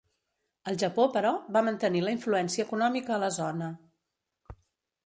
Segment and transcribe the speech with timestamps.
[0.71, 3.71] El Japó, però, va mantenir la influència econòmica a la zona.